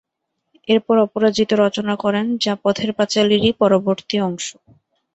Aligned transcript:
এরপর 0.67 0.95
অপরাজিত 0.99 1.49
রচনা 1.63 1.93
করেন 2.03 2.25
যা 2.43 2.53
পথের 2.63 2.89
পাঁচালীরই 2.97 3.51
পরবর্তী 3.61 4.17
অংশ। 4.21 4.47